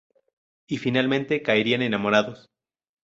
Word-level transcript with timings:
Y 0.65 0.79
finalmente 0.79 1.43
caerían 1.43 1.83
enamorados. 1.83 2.49